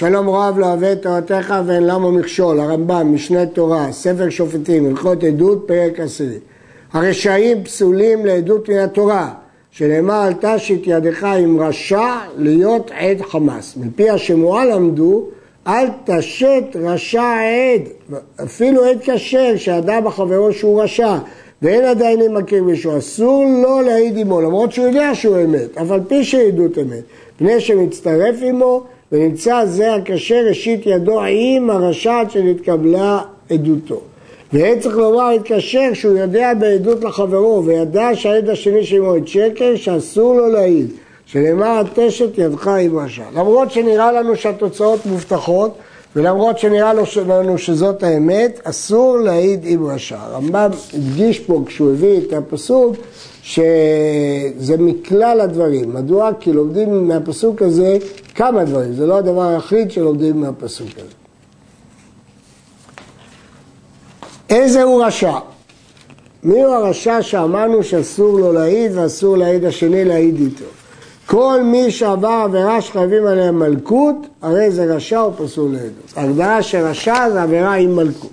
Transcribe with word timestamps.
שלום 0.00 0.28
רב 0.28 0.58
לא 0.58 0.66
אוהב 0.66 0.84
את 0.84 1.02
תורתך 1.02 1.54
ואין 1.66 1.86
למה 1.86 2.10
מכשול, 2.10 2.60
הרמב"ם, 2.60 3.14
משנה 3.14 3.46
תורה, 3.46 3.92
ספר 3.92 4.30
שופטים, 4.30 4.86
הלכות 4.86 5.24
עדות, 5.24 5.64
פרק 5.66 6.00
עשירי. 6.00 6.38
הרשעים 6.92 7.64
פסולים 7.64 8.26
לעדות 8.26 8.68
מן 8.68 8.78
התורה, 8.78 9.32
שנאמר 9.70 10.28
אל 10.28 10.32
תשית 10.40 10.82
ידך 10.86 11.24
עם 11.24 11.60
רשע 11.60 12.18
להיות 12.36 12.90
עד 12.94 13.20
חמאס. 13.22 13.76
מפי 13.76 14.10
השמועה 14.10 14.64
למדו 14.64 15.24
אל 15.66 15.86
תשת 16.04 16.64
רשע 16.74 17.22
עד, 17.22 18.16
אפילו 18.44 18.84
עד 18.84 18.98
כשר 19.02 19.56
שאדם 19.56 20.04
בחברו 20.04 20.52
שהוא 20.52 20.82
רשע 20.82 21.18
ואין 21.62 21.84
עדיין 21.84 22.34
מכיר 22.34 22.62
מישהו, 22.64 22.98
אסור 22.98 23.44
לו 23.62 23.80
להעיד 23.80 24.18
עמו, 24.18 24.40
למרות 24.40 24.72
שהוא 24.72 24.86
יודע 24.86 25.14
שהוא 25.14 25.38
אמת, 25.44 25.78
אף 25.78 25.90
על 25.90 26.00
פי 26.08 26.24
שעדות 26.24 26.78
אמת, 26.78 27.02
פני 27.36 27.60
שמצטרף 27.60 28.36
עמו 28.42 28.84
ונמצא 29.12 29.64
זה 29.64 29.94
הכשר 29.94 30.44
ראשית 30.48 30.86
ידו 30.86 31.20
עם 31.22 31.70
הרשעת 31.70 32.30
שנתקבלה 32.30 33.20
עדותו. 33.50 34.00
ואין 34.52 34.80
צריך 34.80 34.96
לומר 34.96 35.28
התקשר 35.28 35.90
שהוא 35.94 36.18
יודע 36.18 36.52
בעדות 36.54 37.04
לחברו 37.04 37.64
וידע 37.64 38.08
שהעד 38.14 38.48
השני 38.48 38.84
שלו 38.84 39.16
את 39.16 39.28
שקר 39.28 39.76
שאסור 39.76 40.34
לו 40.34 40.48
להעיד 40.48 40.90
שנאמר 41.26 41.80
התשת 41.80 42.38
ידך 42.38 42.68
עם 42.68 42.98
רשע. 42.98 43.24
למרות 43.34 43.70
שנראה 43.70 44.12
לנו 44.12 44.36
שהתוצאות 44.36 45.06
מובטחות 45.06 45.74
ולמרות 46.16 46.58
שנראה 46.58 46.92
לנו 47.26 47.58
שזאת 47.58 48.02
האמת, 48.02 48.60
אסור 48.64 49.18
להעיד 49.18 49.60
עם 49.64 49.86
רשע. 49.86 50.18
הרמב"ם 50.20 50.70
הדגיש 50.94 51.40
פה 51.40 51.62
כשהוא 51.66 51.92
הביא 51.92 52.18
את 52.18 52.32
הפסוק 52.32 52.96
שזה 53.42 54.76
מכלל 54.78 55.40
הדברים. 55.40 55.94
מדוע? 55.94 56.30
כי 56.40 56.52
לומדים 56.52 57.08
מהפסוק 57.08 57.62
הזה 57.62 57.98
כמה 58.34 58.64
דברים, 58.64 58.92
זה 58.92 59.06
לא 59.06 59.18
הדבר 59.18 59.42
היחיד 59.42 59.90
שלומדים 59.90 60.40
מהפסוק 60.40 60.88
הזה. 60.96 61.14
איזה 64.50 64.82
הוא 64.82 65.04
רשע? 65.04 65.38
מי 66.42 66.62
הוא 66.62 66.74
הרשע 66.74 67.22
שאמרנו 67.22 67.82
שאסור 67.82 68.38
לו 68.38 68.52
להעיד 68.52 68.92
ואסור 68.94 69.36
להעיד 69.36 69.64
השני 69.64 70.04
להעיד 70.04 70.40
איתו? 70.40 70.79
כל 71.30 71.62
מי 71.62 71.90
שעבר 71.90 72.28
עבירה 72.44 72.80
שחייבים 72.80 73.26
עליה 73.26 73.52
מלכות, 73.52 74.16
הרי 74.42 74.70
זה 74.70 74.84
רשע 74.84 75.20
או 75.20 75.32
פסול 75.32 75.72
לעדות. 75.72 76.12
ההגדרה 76.16 76.62
של 76.62 76.78
רשע 76.78 77.30
זה 77.32 77.42
עבירה 77.42 77.74
עם 77.74 77.96
מלכות. 77.96 78.30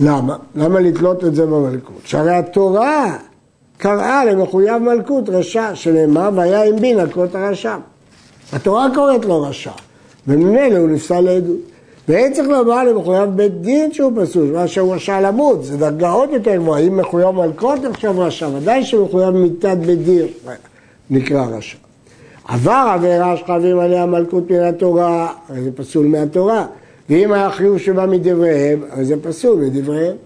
למה? 0.00 0.36
למה 0.54 0.80
לתלות 0.80 1.24
את 1.24 1.34
זה 1.34 1.46
במלכות? 1.46 2.00
שהרי 2.04 2.34
התורה 2.34 3.16
קראה 3.78 4.24
למחויב 4.24 4.76
מלכות 4.76 5.28
רשע, 5.28 5.74
שנאמר 5.74 6.30
והיה 6.34 6.64
עם 6.64 6.76
בין 6.76 7.00
הכות 7.00 7.34
הרשע. 7.34 7.76
התורה 8.52 8.86
קוראת 8.94 9.24
לו 9.24 9.42
רשע, 9.42 9.72
וממילא 10.26 10.78
הוא 10.78 10.88
נפסל 10.88 11.20
לעדות. 11.20 11.60
ואין 12.08 12.32
צריך 12.32 12.48
לומר 12.48 12.84
למחויב 12.84 13.30
בית 13.30 13.60
דין 13.60 13.92
שהוא 13.92 14.12
פסול, 14.16 14.52
מה 14.52 14.68
שהוא 14.68 14.94
רשע 14.94 15.20
למות, 15.20 15.64
זה 15.64 15.76
דרגה 15.76 16.10
עוד 16.10 16.30
יותר 16.32 16.56
גבוהה, 16.56 16.80
אם 16.80 16.96
מחויב 16.96 17.30
מלכות 17.30 17.82
נחשב 17.82 18.18
רשע, 18.18 18.48
ודאי 18.48 18.84
שמחויב 18.84 19.30
מיתת 19.30 19.76
בית 19.86 20.04
דין 20.04 20.26
נקרא 21.10 21.46
רשע. 21.46 21.84
עבר 22.48 22.90
עבירה 22.94 23.36
שחייבים 23.36 23.78
עליה 23.78 24.06
מלכות 24.06 24.50
מן 24.50 24.60
התורה, 24.60 25.32
זה 25.62 25.70
פסול 25.76 26.06
מהתורה. 26.06 26.66
ואם 27.10 27.32
היה 27.32 27.50
חיוב 27.50 27.78
שבא 27.78 28.06
מדבריהם, 28.06 28.82
הרי 28.90 29.04
זה 29.04 29.14
פסול 29.22 29.64
מדבריהם. 29.64 30.16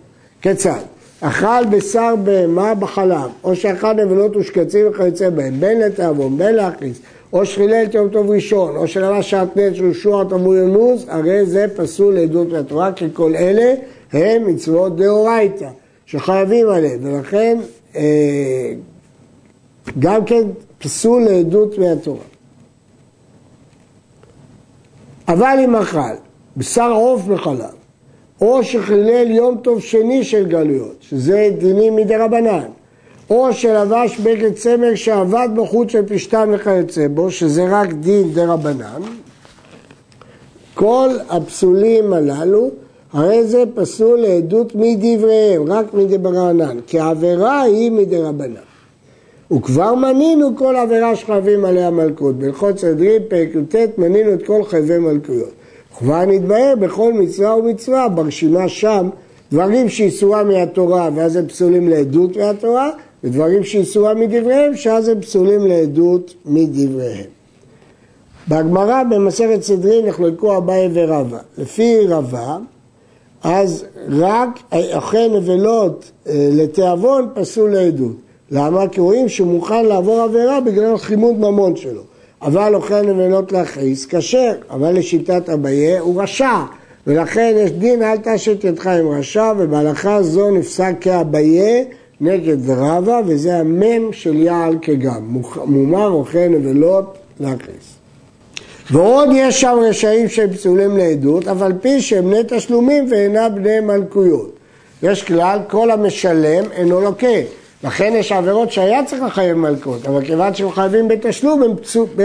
כיצד? 0.43 0.81
אכל 1.21 1.65
בשר 1.71 2.15
בהמה 2.25 2.75
בחלב, 2.75 3.31
או 3.45 3.57
שאכל 3.57 3.93
נבלות 3.93 4.37
ושקצים 4.37 4.87
וכיוצא 4.91 5.31
בהם, 5.31 5.61
בין 5.61 5.81
לתאבון, 5.81 6.39
בין 6.39 6.55
להכניס, 6.55 7.01
או 7.33 7.47
שחילל 7.47 7.85
את 7.85 7.95
יום 7.95 8.09
טוב 8.09 8.31
ראשון, 8.31 8.77
או 8.77 8.89
שלבש 8.89 9.31
שעטנץ 9.31 9.75
של 9.75 9.93
שוע 9.93 10.25
תמור 10.25 10.57
ינוז, 10.57 11.07
הרי 11.09 11.47
זה 11.47 11.67
פסול 11.77 12.15
לעדות 12.15 12.53
מהתורה, 12.53 12.93
כי 12.93 13.07
כל 13.13 13.37
אלה 13.37 13.75
הם 14.13 14.47
מצוות 14.47 14.97
דאורייתא, 14.97 15.69
שחייבים 16.07 16.69
עליהם, 16.69 16.99
ולכן 17.03 17.59
אה, 17.97 18.73
גם 19.99 20.25
כן 20.25 20.43
פסול 20.79 21.23
לעדות 21.23 21.79
מהתורה. 21.79 22.25
אבל 25.29 25.57
אם 25.65 25.77
אכל 25.77 25.99
בשר 26.57 26.93
עוף 26.93 27.23
וחלב, 27.29 27.75
או 28.41 28.65
שחילל 28.65 29.31
יום 29.31 29.59
טוב 29.63 29.81
שני 29.81 30.25
של 30.25 30.47
גלויות, 30.47 30.97
שזה 31.01 31.51
דינים 31.59 31.97
מדי 31.97 32.17
רבנן, 32.17 32.69
או 33.31 33.53
שלבש 33.53 34.19
בגד 34.19 34.55
צמר 34.55 34.95
שעבד 34.95 35.49
בחוץ 35.57 35.91
של 35.91 36.07
פשתן 36.07 36.51
וכיוצא 36.53 37.09
בו, 37.09 37.31
שזה 37.31 37.67
רק 37.71 37.93
דין 37.93 38.33
דה 38.33 38.53
רבנן, 38.53 39.03
כל 40.75 41.09
הפסולים 41.29 42.13
הללו, 42.13 42.71
הרי 43.13 43.45
זה 43.45 43.65
פסול 43.75 44.21
לעדות 44.21 44.75
מדבריהם, 44.75 45.73
רק 45.73 45.95
מדברנן, 45.95 46.81
כי 46.87 47.01
העבירה 47.01 47.63
היא 47.63 47.91
מדי 47.91 48.23
רבנן. 48.23 48.68
וכבר 49.53 49.95
מנינו 49.95 50.57
כל 50.57 50.77
עבירה 50.77 51.17
שחייבים 51.17 51.65
עליה 51.65 51.91
מלכות. 51.91 52.39
בהלכות 52.39 52.79
סדרים, 52.79 53.23
פרק 53.29 53.49
י"ט, 53.55 53.99
מנינו 53.99 54.35
את 54.35 54.47
כל 54.47 54.65
חייבי 54.65 54.99
מלכויות. 54.99 55.51
וכבר 55.93 56.25
נתבהר 56.25 56.75
בכל 56.81 57.13
מצווה 57.13 57.57
ומצווה, 57.57 58.09
ברשימה 58.09 58.69
שם, 58.69 59.09
דברים 59.53 59.89
שאיסורה 59.89 60.45
מהתורה 60.45 61.11
ואז 61.15 61.37
הם 61.37 61.47
פסולים 61.47 61.89
לעדות 61.89 62.37
מהתורה, 62.37 62.91
ודברים 63.25 63.65
שאיסורה 63.65 64.15
מדבריהם, 64.15 64.77
שאז 64.77 65.09
הם 65.09 65.21
פסולים 65.21 65.67
לעדות 65.67 66.35
מדבריהם. 66.45 67.27
בגמרא 68.49 69.03
במסכת 69.03 69.63
סדרין 69.63 70.07
נחלקו 70.07 70.57
אביי 70.57 70.89
ורבא. 70.93 71.39
לפי 71.59 72.07
רבא, 72.09 72.59
אז 73.43 73.85
רק 74.09 74.61
אוכל 74.95 75.29
נבלות 75.29 76.11
אה, 76.27 76.49
לתיאבון 76.53 77.29
פסול 77.35 77.73
לעדות. 77.73 78.17
למה? 78.51 78.89
כי 78.89 79.01
רואים 79.01 79.29
שהוא 79.29 79.49
מוכן 79.49 79.85
לעבור 79.85 80.21
עבירה 80.21 80.61
בגלל 80.61 80.99
חימוד 80.99 81.39
ממון 81.39 81.77
שלו. 81.77 82.03
אבל 82.43 82.75
אוכל 82.75 83.03
נבלות 83.03 83.53
להכעיס, 83.53 84.07
כשר, 84.11 84.53
אבל 84.71 84.99
לשיטת 84.99 85.49
אביה 85.49 86.01
הוא 86.01 86.23
רשע. 86.23 86.59
ולכן 87.07 87.55
יש 87.57 87.71
דין 87.71 88.03
אל 88.03 88.17
תשת 88.17 88.65
ידך 88.65 88.87
עם 88.87 89.09
רשע, 89.09 89.53
ובהלכה 89.59 90.23
זו 90.23 90.51
נפסק 90.51 90.95
כאביה 91.01 91.85
נגד 92.21 92.71
רבא, 92.71 93.21
וזה 93.27 93.57
המם 93.57 94.13
של 94.13 94.37
יעל 94.37 94.77
כגם. 94.83 95.41
מומר 95.65 96.09
אוכל 96.09 96.49
נבלות 96.49 97.19
להכעיס. 97.41 97.95
ועוד 98.91 99.29
יש 99.33 99.61
שם 99.61 99.79
רשעים 99.89 100.29
שהם 100.29 100.53
פסולים 100.53 100.97
לעדות, 100.97 101.49
אף 101.49 101.63
על 101.63 101.73
פי 101.81 102.01
שהם 102.01 102.25
בני 102.25 102.41
תשלומים 102.49 103.07
ואינם 103.11 103.51
בני 103.55 103.81
מלכויות. 103.81 104.53
יש 105.03 105.23
כלל, 105.23 105.59
כל 105.69 105.91
המשלם 105.91 106.65
אינו 106.73 107.01
לוקה. 107.01 107.27
לכן 107.85 108.13
יש 108.17 108.33
עבירות 108.33 108.73
שהיה 108.73 109.05
צריך 109.05 109.23
לחייב 109.23 109.57
מלכות, 109.57 110.07
אבל 110.07 110.25
כיוון 110.25 110.55
שהם 110.55 110.71
חייבים 110.71 111.09
בתשלום 111.09 111.63
הם 111.63 111.75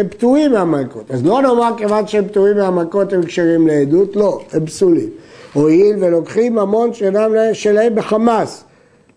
פטורים 0.09 0.51
מהמלכות. 0.51 1.11
אז 1.11 1.25
לא 1.25 1.41
נאמר 1.41 1.71
כיוון 1.77 2.07
שהם 2.07 2.27
פטורים 2.27 2.57
מהמלכות 2.57 3.13
הם 3.13 3.23
כשרים 3.25 3.67
לעדות, 3.67 4.15
לא, 4.15 4.41
הם 4.53 4.65
פסולים. 4.65 5.09
הואיל 5.53 5.95
ולוקחים 5.99 6.55
ממון 6.55 6.93
שאינם 6.93 7.31
שלהם 7.53 7.95
בחמאס, 7.95 8.63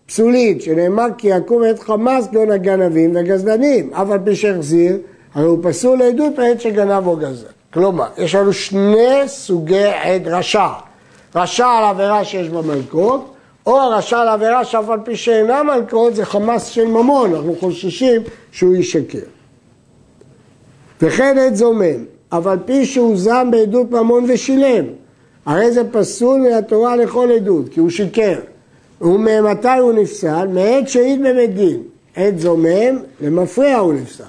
פסולית, 0.05 0.61
שנאמר 0.61 1.07
כי 1.17 1.27
יקום 1.27 1.61
את 1.69 1.79
חמאס 1.79 2.27
גאון 2.31 2.51
הגנבים 2.51 3.11
וגזלנים, 3.15 3.93
אף 3.93 4.09
על 4.11 4.19
פי 4.25 4.35
שהחזיר, 4.35 4.97
הרי 5.33 5.45
הוא 5.45 5.59
פסול 5.61 5.97
לעדות 5.99 6.35
בעת 6.35 6.61
שגנב 6.61 7.07
או 7.07 7.15
גזל. 7.15 7.47
כלומר, 7.73 8.05
יש 8.17 8.35
לנו 8.35 8.53
שני 8.53 9.23
סוגי 9.27 9.85
עד 9.85 10.27
רשע. 10.27 10.67
רשע 11.35 11.67
על 11.67 11.83
עבירה 11.83 12.25
שיש 12.25 12.49
בה 12.49 12.61
או 13.67 13.79
הרשע 13.79 14.19
על 14.19 14.27
עבירה 14.27 14.65
שאף 14.65 14.89
על 14.89 14.99
פי 15.03 15.15
שאינה 15.15 15.63
מלכות 15.63 16.15
זה 16.15 16.25
חמאס 16.25 16.65
של 16.65 16.85
ממון, 16.85 17.35
אנחנו 17.35 17.55
חוששים 17.59 18.21
שהוא 18.51 18.75
ישקר. 18.75 19.19
וכן 21.01 21.37
עת 21.37 21.55
זומם, 21.55 22.05
אף 22.29 22.47
על 22.47 22.59
פי 22.65 22.85
שהוא 22.85 23.17
זם 23.17 23.47
בעדות 23.51 23.91
ממון 23.91 24.25
ושילם, 24.27 24.85
הרי 25.45 25.71
זה 25.71 25.81
פסול 25.91 26.41
מהתורה 26.41 26.95
לכל 26.95 27.31
עדות, 27.31 27.69
כי 27.69 27.79
הוא 27.79 27.89
שיקר. 27.89 28.39
וממתי 29.01 29.77
הוא 29.79 29.93
נפסל? 29.93 30.47
מעת 30.47 30.89
שהעיד 30.89 31.19
בבית 31.19 31.55
דין. 31.55 31.81
עת 32.15 32.39
זומם, 32.39 32.99
למפריע 33.21 33.77
הוא 33.77 33.93
נפסל. 33.93 34.23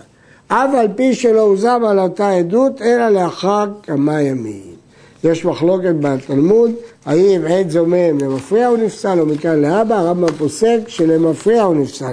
אף 0.48 0.70
על 0.74 0.88
פי 0.96 1.14
שלא 1.14 1.40
הוזם 1.40 1.82
על 1.88 1.98
אותה 1.98 2.30
עדות, 2.30 2.82
אלא 2.82 3.08
לאחר 3.08 3.64
כמה 3.82 4.22
ימים. 4.22 4.77
יש 5.24 5.44
מחלוקת 5.44 5.94
בתלמוד, 6.00 6.70
האם 7.06 7.40
עת 7.48 7.70
זומם 7.70 8.18
למפריע 8.20 8.66
הוא 8.66 8.78
נפסל 8.78 9.20
או 9.20 9.26
מכאן 9.26 9.60
להבא, 9.60 9.94
הרמב"ם 9.94 10.32
פוסק 10.32 10.78
שלמפריע 10.86 11.62
הוא 11.62 11.74
נפסל, 11.74 12.12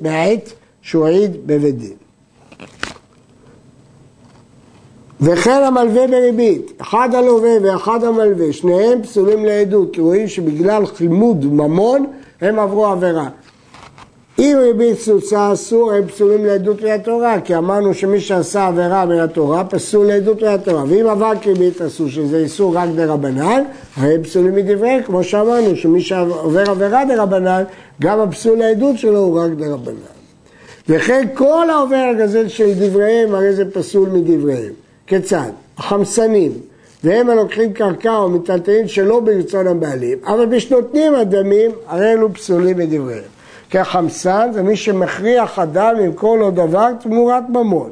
מהעת 0.00 0.52
שהוא 0.82 1.06
העיד 1.06 1.46
בבית 1.46 1.78
דין. 1.78 1.96
וכן 5.20 5.62
המלווה 5.66 6.06
בריבית, 6.06 6.72
אחד 6.80 7.14
הלווה 7.14 7.50
ואחד 7.62 8.04
המלווה, 8.04 8.52
שניהם 8.52 9.02
פסולים 9.02 9.44
לעדות, 9.44 9.94
כי 9.94 10.00
רואים 10.00 10.28
שבגלל 10.28 10.86
חימוד 10.86 11.44
ממון 11.44 12.06
הם 12.40 12.58
עברו 12.58 12.86
עבירה. 12.86 13.28
אם 14.38 14.56
ריבית 14.60 14.98
סוסה 14.98 15.52
אסור, 15.52 15.92
הם 15.92 16.06
פסולים 16.06 16.44
לעדות 16.44 16.82
מהתורה, 16.82 17.40
כי 17.40 17.56
אמרנו 17.56 17.94
שמי 17.94 18.20
שעשה 18.20 18.66
עבירה 18.66 19.06
מהתורה 19.06 19.64
פסול 19.64 20.06
לעדות 20.06 20.42
מהתורה. 20.42 20.84
ואם 20.88 21.06
אבק 21.06 21.46
ריבית 21.46 21.82
אסור, 21.82 22.08
שזה 22.08 22.38
איסור 22.38 22.76
רק 22.76 22.88
דרבנן, 22.96 23.62
הרי 23.96 24.14
הם 24.14 24.22
פסולים 24.22 24.54
מדבריהם, 24.54 25.02
כמו 25.02 25.24
שאמרנו, 25.24 25.76
שמי 25.76 26.00
שעובר 26.00 26.70
עבירה 26.70 27.04
דרבנן, 27.04 27.62
גם 28.02 28.20
הפסול 28.20 28.58
לעדות 28.58 28.98
שלו 28.98 29.18
הוא 29.18 29.40
רק 29.40 29.50
דרבנן. 29.50 30.14
וכן 30.88 31.26
כל 31.34 31.70
העובר 31.70 32.10
הגזל 32.10 32.48
של 32.48 32.72
דבריהם, 32.74 33.34
הרי 33.34 33.52
זה 33.52 33.64
פסול 33.70 34.08
מדבריהם. 34.08 34.72
כיצד? 35.06 35.50
החמסנים, 35.78 36.52
והם 37.04 37.30
הלוקחים 37.30 37.72
קרקע 37.72 38.16
או 38.16 38.28
מטלטלים 38.28 38.88
שלא 38.88 39.20
ברצון 39.20 39.66
הבעלים, 39.66 40.18
אבל 40.26 40.46
בשנותנים 40.46 41.14
הדמים, 41.14 41.70
הרי 41.86 42.12
אלו 42.12 42.34
פסולים 42.34 42.78
מדבריהם. 42.78 43.33
כי 43.70 43.78
החמסן 43.78 44.50
זה 44.52 44.62
מי 44.62 44.76
שמכריח 44.76 45.58
אדם 45.58 45.94
למכור 45.96 46.36
לו 46.36 46.50
דבר 46.50 46.88
תמורת 47.00 47.42
ממון. 47.48 47.90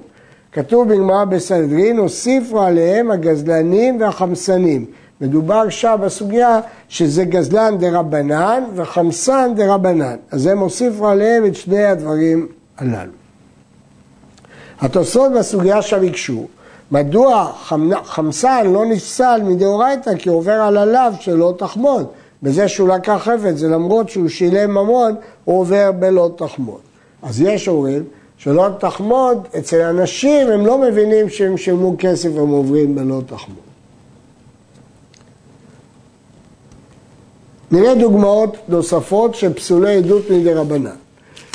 כתוב 0.52 0.88
בגמרא 0.88 1.24
בסנדרין, 1.24 1.98
הוסיפו 1.98 2.62
עליהם 2.62 3.10
הגזלנים 3.10 4.00
והחמסנים. 4.00 4.86
מדובר 5.20 5.68
שם 5.68 5.96
בסוגיה 6.00 6.60
שזה 6.88 7.24
גזלן 7.24 7.78
דה 7.78 7.98
רבנן 7.98 8.64
וחמסן 8.74 9.52
דה 9.56 9.74
רבנן. 9.74 10.16
אז 10.30 10.46
הם 10.46 10.58
הוסיפו 10.58 11.08
עליהם 11.08 11.46
את 11.46 11.54
שני 11.54 11.84
הדברים 11.84 12.48
הללו. 12.78 13.12
התוספות 14.80 15.32
בסוגיה 15.32 15.82
שם 15.82 16.04
הקשו, 16.06 16.46
מדוע 16.92 17.52
חמסן 18.04 18.66
לא 18.72 18.86
נפסל 18.86 19.40
מדאורייתא 19.44 20.16
כי 20.18 20.28
עובר 20.28 20.52
על 20.52 20.76
הלאו 20.76 21.12
שלא 21.20 21.54
תחמוד. 21.58 22.06
בזה 22.42 22.68
שהוא 22.68 22.88
לקח 22.88 23.20
חפץ, 23.24 23.54
זה 23.54 23.68
למרות 23.68 24.08
שהוא 24.08 24.28
שילם 24.28 24.70
ממון, 24.70 25.14
הוא 25.44 25.60
עובר 25.60 25.92
בלא 25.92 26.30
תחמוד. 26.36 26.80
אז 27.22 27.40
יש 27.40 27.68
אומרים 27.68 28.04
שלא 28.36 28.68
תחמוד, 28.78 29.48
אצל 29.58 29.80
אנשים 29.80 30.48
הם 30.48 30.66
לא 30.66 30.78
מבינים 30.78 31.28
שהם 31.28 31.56
שילמו 31.56 31.94
כסף 31.98 32.28
והם 32.34 32.48
עוברים 32.48 32.94
בלא 32.94 33.20
תחמוד. 33.26 33.72
נראה 37.70 37.94
דוגמאות 37.94 38.56
נוספות 38.68 39.34
של 39.34 39.52
פסולי 39.52 39.96
עדות 39.96 40.30
מדי 40.30 40.54
רבנן. 40.54 40.96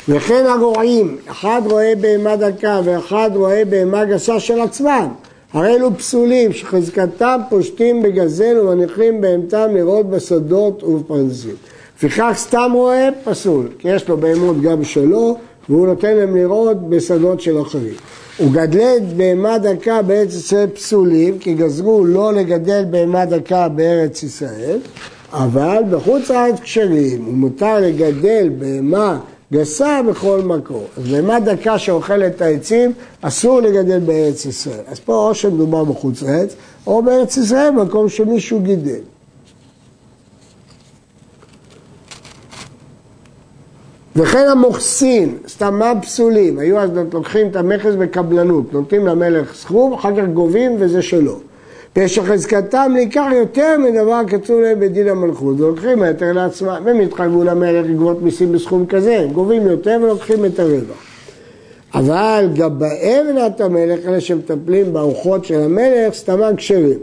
וכן 0.08 0.46
הרועים, 0.46 1.16
אחד 1.26 1.62
רואה 1.64 1.92
בהמה 2.00 2.36
דקה 2.36 2.80
ואחד 2.84 3.30
רואה 3.34 3.64
בהמה 3.64 4.04
גסה 4.04 4.40
של 4.40 4.60
עצמם, 4.60 5.08
הרי 5.52 5.74
אלו 5.76 5.98
פסולים 5.98 6.52
שחזקתם 6.52 7.40
פושטים 7.48 8.02
בגזל 8.02 8.58
ומניחים 8.58 9.20
בהמתם 9.20 9.66
לראות 9.74 10.10
בשדות 10.10 10.84
ובפרנסים. 10.84 11.54
לפיכך 11.96 12.32
סתם 12.34 12.70
רואה 12.74 13.08
פסול, 13.24 13.68
כי 13.78 13.88
יש 13.88 14.08
לו 14.08 14.16
בהמות 14.16 14.60
גם 14.62 14.84
שלו 14.84 15.36
והוא 15.68 15.86
נותן 15.86 16.16
להם 16.16 16.36
לראות 16.36 16.88
בשדות 16.88 17.40
של 17.40 17.62
אחרים. 17.62 17.94
וגדלי 18.40 19.00
בהמה 19.16 19.58
דקה 19.58 20.02
בארץ 20.02 20.34
ישראל 20.34 20.66
פסולים, 20.66 21.38
כי 21.38 21.54
גזרו 21.54 22.04
לא 22.04 22.32
לגדל 22.32 22.84
בהמה 22.90 23.24
דקה 23.24 23.68
בארץ 23.68 24.22
ישראל, 24.22 24.78
אבל 25.32 25.82
בחוץ 25.90 26.30
לארץ 26.30 26.60
כשרים, 26.60 27.28
ומותר 27.28 27.80
לגדל 27.80 28.50
בהמה 28.58 29.18
גסה 29.52 30.00
בכל 30.10 30.40
מקום. 30.44 30.84
אז 30.96 31.08
בהמה 31.08 31.40
דקה 31.40 31.78
שאוכלת 31.78 32.36
את 32.36 32.42
העצים, 32.42 32.92
אסור 33.20 33.60
לגדל 33.60 33.98
בארץ 33.98 34.44
ישראל. 34.44 34.82
אז 34.86 35.00
פה 35.00 35.28
או 35.28 35.34
שמדובר 35.34 35.84
בחוץ 35.84 36.22
לארץ, 36.22 36.54
או 36.86 37.02
בארץ 37.02 37.36
ישראל, 37.36 37.70
במקום 37.70 38.08
שמישהו 38.08 38.60
גידל. 38.60 39.00
וכן 44.16 44.48
המוכסין, 44.50 45.38
סתם 45.48 45.78
מה 45.78 45.92
פסולים? 46.02 46.58
היו 46.58 46.78
אז 46.78 46.90
לוקחים 47.12 47.48
את 47.48 47.56
המכס 47.56 47.94
בקבלנות, 47.98 48.72
נותנים 48.72 49.06
למלך 49.06 49.54
סכום, 49.54 49.92
אחר 49.92 50.16
כך 50.16 50.28
גובים 50.34 50.76
וזה 50.78 51.02
שלו. 51.02 51.38
ושחזקתם 51.96 52.92
ניקח 52.94 53.26
יותר 53.32 53.76
מדבר 53.78 54.20
קצוב 54.28 54.60
להם 54.60 54.80
בדין 54.80 55.08
המלכות, 55.08 55.60
ולוקחים 55.60 56.02
היתר 56.02 56.32
לעצמם, 56.32 56.82
והם 56.84 57.00
התחייבו 57.00 57.44
למלך 57.44 57.86
לגבות 57.86 58.22
מיסים 58.22 58.52
בסכום 58.52 58.86
כזה, 58.86 59.18
הם 59.18 59.30
גובים 59.30 59.66
יותר 59.66 59.98
ולוקחים 60.02 60.44
את 60.44 60.58
הרווח. 60.58 61.04
אבל 61.94 62.48
גבאי 62.54 63.22
מנת 63.22 63.60
המלך, 63.60 64.06
אלה 64.06 64.20
שמטפלים 64.20 64.92
בארוחות 64.92 65.44
של 65.44 65.60
המלך, 65.60 66.14
סתמה 66.14 66.48
כשרים. 66.56 66.98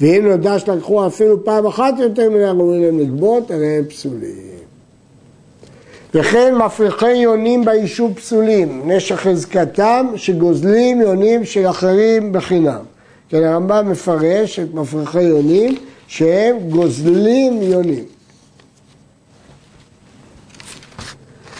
ואם 0.00 0.28
נודע 0.28 0.58
שלקחו 0.58 1.06
אפילו 1.06 1.44
פעם 1.44 1.66
אחת 1.66 1.94
יותר 1.98 2.30
מן 2.30 2.40
הראויים 2.40 2.82
להם 2.82 2.98
לגבות, 2.98 3.50
הרי 3.50 3.66
הם 3.66 3.84
פסולים. 3.84 4.50
וכן 6.14 6.54
מפריחי 6.54 7.12
יונים 7.16 7.64
ביישוב 7.64 8.14
פסולים, 8.14 8.82
נשך 8.84 9.16
חזקתם 9.16 10.06
שגוזלים 10.16 11.00
יונים 11.00 11.44
של 11.44 11.66
אחרים 11.66 12.32
בחינם. 12.32 12.89
כן, 13.30 13.44
הרמב"ם 13.44 13.90
מפרש 13.90 14.58
את 14.58 14.74
מפרחי 14.74 15.22
יונים 15.22 15.74
שהם 16.06 16.56
גוזלים 16.70 17.62
יונים. 17.62 18.04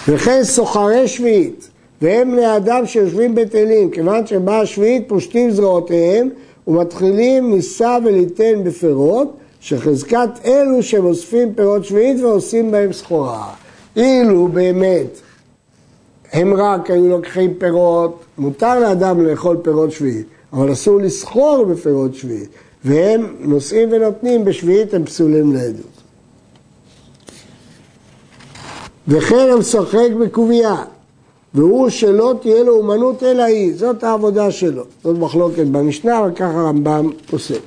וכן 0.09 0.45
סוחרי 0.45 1.09
שביעית, 1.09 1.69
והם 2.03 2.33
בני 2.33 2.57
אדם 2.57 2.87
שיושבים 2.87 3.35
בטלים, 3.35 3.91
כיוון 3.91 4.27
שבאה 4.27 4.61
השביעית 4.61 5.09
פושטים 5.09 5.51
זרועותיהם 5.51 6.29
ומתחילים 6.67 7.55
נישא 7.55 7.99
וליתן 8.05 8.65
בפירות, 8.65 9.37
שחזקת 9.61 10.29
אלו 10.45 10.83
שהם 10.83 11.05
אוספים 11.05 11.55
פירות 11.55 11.85
שביעית 11.85 12.21
ועושים 12.21 12.71
בהם 12.71 12.93
סחורה. 12.93 13.53
אילו 13.97 14.49
באמת 14.49 15.21
הם 16.33 16.55
רק 16.55 16.91
היו 16.91 17.09
לוקחים 17.09 17.55
פירות, 17.59 18.25
מותר 18.39 18.81
לאדם 18.81 19.27
לאכול 19.27 19.57
פירות 19.63 19.93
שביעית, 19.93 20.27
אבל 20.53 20.73
אסור 20.73 21.01
לסחור 21.01 21.65
בפירות 21.65 22.15
שביעית, 22.15 22.49
והם 22.85 23.37
נושאים 23.41 23.89
ונותנים 23.93 24.45
בשביעית 24.45 24.95
הם 24.95 25.05
פסולים 25.05 25.53
לעדות. 25.53 26.01
וכן 29.09 29.49
המשחק 29.53 30.09
בקובייה, 30.21 30.77
והוא 31.55 31.89
שלא 31.89 32.35
תהיה 32.43 32.63
לו 32.63 32.77
אומנות 32.77 33.23
אלא 33.23 33.43
היא, 33.43 33.77
זאת 33.77 34.05
העבודה 34.05 34.51
שלו. 34.51 34.85
זאת 35.05 35.19
מחלוקת 35.19 35.67
במשנה, 35.67 36.23
וככה 36.27 36.61
הרמב"ם 36.61 37.11
פוסק. 37.31 37.61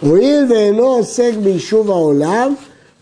הואיל 0.00 0.46
ואינו 0.50 0.82
עוסק 0.82 1.32
ביישוב 1.42 1.90
העולם, 1.90 2.54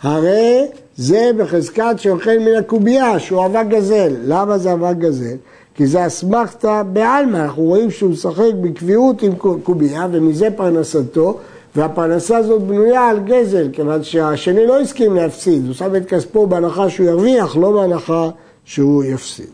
הרי 0.02 0.67
זה 0.97 1.31
בחזקת 1.38 1.94
שאוכל 1.99 2.38
מן 2.38 2.55
הקובייה, 2.55 3.19
שהוא 3.19 3.47
אבק 3.47 3.67
גזל. 3.69 4.17
למה 4.25 4.58
זה 4.58 4.73
אבק 4.73 4.97
גזל? 4.97 5.37
כי 5.75 5.87
זה 5.87 6.06
אסמכתא 6.06 6.82
בעלמא, 6.93 7.37
אנחנו 7.37 7.62
רואים 7.62 7.91
שהוא 7.91 8.11
משחק 8.11 8.53
בקביעות 8.61 9.23
עם 9.23 9.32
קובייה 9.62 10.06
ומזה 10.12 10.49
פרנסתו 10.56 11.38
והפרנסה 11.76 12.37
הזאת 12.37 12.62
בנויה 12.62 13.09
על 13.09 13.21
גזל, 13.21 13.69
כיוון 13.73 14.02
שהשני 14.02 14.66
לא 14.66 14.81
הסכים 14.81 15.14
להפסיד, 15.14 15.66
הוא 15.66 15.75
שם 15.75 15.97
את 15.97 16.07
כספו 16.07 16.47
בהנחה 16.47 16.90
שהוא 16.90 17.07
ירוויח, 17.07 17.57
לא 17.57 17.73
בהנחה 17.73 18.31
שהוא 18.64 19.04
יפסיד. 19.04 19.47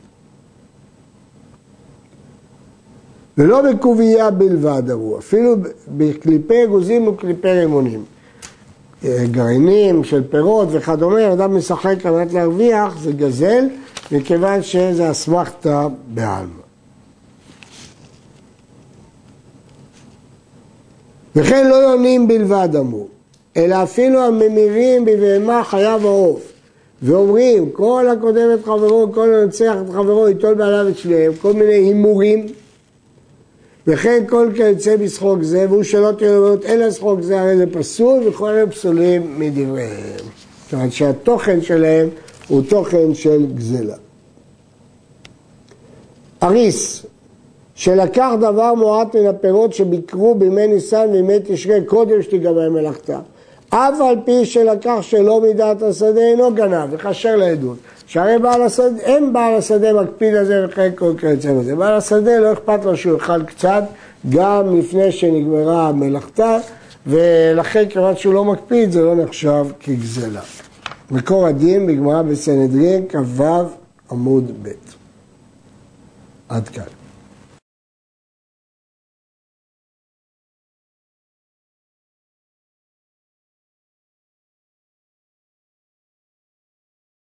ולא 3.38 3.62
בקובייה 3.62 4.30
בלבד 4.30 4.90
אמרו, 4.90 5.18
אפילו 5.18 5.56
בקליפי 5.88 6.64
אגוזים 6.64 7.08
וקליפי 7.08 7.48
רימונים. 7.48 8.04
גרעינים 9.04 10.04
של 10.04 10.22
פירות 10.30 10.68
וכדומה, 10.70 11.32
אדם 11.32 11.56
משחק 11.56 12.06
על 12.06 12.12
מנת 12.12 12.32
להרוויח, 12.32 12.98
זה 12.98 13.12
גזל, 13.12 13.64
מכיוון 14.12 14.62
שזה 14.62 15.10
אסמכתא 15.10 15.88
בעלמא. 16.14 16.60
וכן 21.36 21.68
לא 21.68 21.74
יונים 21.74 22.28
בלבד 22.28 22.68
אמרו, 22.78 23.06
אלא 23.56 23.82
אפילו 23.82 24.22
הממירים 24.22 25.04
בבהמה 25.04 25.64
חייב 25.64 26.06
העוף, 26.06 26.52
ואומרים 27.02 27.70
כל 27.70 28.06
הקודם 28.12 28.48
את 28.54 28.64
חברו, 28.64 29.12
כל 29.14 29.34
הנצח 29.34 29.74
את 29.84 29.90
חברו, 29.90 30.28
ייטול 30.28 30.54
בעליו 30.54 30.88
את 30.88 30.98
שניהם, 30.98 31.32
כל 31.40 31.52
מיני 31.52 31.72
הימורים 31.72 32.46
וכן 33.92 34.24
כל 34.28 34.50
כיוצא 34.54 34.96
בשחוק 34.96 35.42
זה, 35.42 35.66
והוא 35.68 35.82
שלא 35.82 36.10
לו 36.20 36.54
אלא 36.66 36.90
שחוק 36.90 37.20
זה, 37.20 37.40
הרי 37.40 37.56
זה 37.56 37.66
פסול, 37.72 38.28
וכל 38.28 38.48
אלה 38.48 38.66
פסולים 38.66 39.40
מדבריהם. 39.40 40.24
אומרת 40.72 40.92
שהתוכן 40.92 41.62
שלהם 41.62 42.08
הוא 42.48 42.62
תוכן 42.68 43.14
של 43.14 43.46
גזלה. 43.54 43.96
אריס, 46.42 47.06
שלקח 47.74 48.32
דבר 48.40 48.74
מועט 48.74 49.16
מן 49.16 49.26
הפירות 49.26 49.74
שביקרו 49.74 50.34
בימי 50.34 50.66
ניסן 50.66 51.06
וימי 51.12 51.36
תשרי 51.44 51.84
קודם 51.86 52.22
שתיגמר 52.22 52.70
מלאכתה. 52.70 53.20
אף 53.68 54.00
על 54.00 54.16
פי 54.24 54.44
שלקח 54.44 54.98
שלא 55.00 55.40
מדעת 55.40 55.82
השדה 55.82 56.20
אינו 56.20 56.54
גנב, 56.54 56.88
וכשר 56.90 57.36
לעדות. 57.36 57.76
שהרי 58.10 58.38
בעל 58.38 58.62
השדה, 58.62 59.00
אין 59.00 59.32
בעל 59.32 59.54
השדה 59.54 60.02
מקפיד 60.02 60.34
על 60.34 60.44
זה 60.44 60.66
וכן 60.68 60.90
כל 60.94 61.12
כיוצא 61.18 61.52
בזה. 61.52 61.76
בעל 61.76 61.94
השדה 61.94 62.38
לא 62.38 62.52
אכפת 62.52 62.84
לו 62.84 62.96
שהוא 62.96 63.14
יאכל 63.18 63.44
קצת 63.44 63.82
גם 64.28 64.78
לפני 64.78 65.12
שנגמרה 65.12 65.92
מלאכתה, 65.92 66.58
ולכן 67.06 67.88
כיוון 67.88 68.16
שהוא 68.16 68.34
לא 68.34 68.44
מקפיד 68.44 68.92
זה 68.92 69.02
לא 69.02 69.14
נחשב 69.14 69.66
כגזלה. 69.80 70.40
מקור 71.10 71.46
הדין 71.46 71.86
בגמרא 71.86 72.22
בסנהדרין, 72.22 73.04
כ"ו 73.08 73.44
עמוד 74.10 74.52
ב'. 74.62 74.68
עד 76.48 76.68
כאן. 76.68 76.99